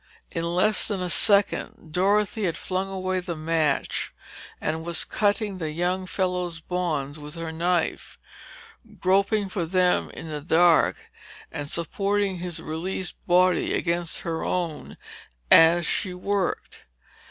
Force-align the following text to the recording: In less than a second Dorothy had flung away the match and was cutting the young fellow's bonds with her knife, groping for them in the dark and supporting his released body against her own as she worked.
In 0.31 0.43
less 0.55 0.87
than 0.87 0.99
a 0.99 1.11
second 1.11 1.91
Dorothy 1.91 2.45
had 2.45 2.57
flung 2.57 2.89
away 2.89 3.19
the 3.19 3.35
match 3.35 4.11
and 4.59 4.83
was 4.83 5.05
cutting 5.05 5.59
the 5.59 5.69
young 5.69 6.07
fellow's 6.07 6.59
bonds 6.59 7.19
with 7.19 7.35
her 7.35 7.51
knife, 7.51 8.17
groping 8.99 9.47
for 9.47 9.63
them 9.63 10.09
in 10.09 10.27
the 10.27 10.41
dark 10.41 11.11
and 11.51 11.69
supporting 11.69 12.39
his 12.39 12.59
released 12.59 13.13
body 13.27 13.75
against 13.75 14.21
her 14.21 14.43
own 14.43 14.97
as 15.51 15.85
she 15.85 16.15
worked. 16.15 16.87